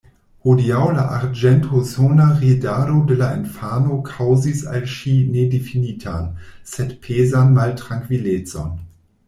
Hodiaŭ 0.45 0.85
la 0.93 1.01
arĝentosona 1.17 2.25
ridado 2.39 2.95
de 3.11 3.19
la 3.19 3.27
infano 3.41 3.99
kaŭzis 4.09 4.65
al 4.73 4.89
ŝi 4.97 5.15
nedifinitan, 5.37 6.27
sed 6.75 6.99
pezan 7.07 7.57
maltrankvilecon. 7.61 8.77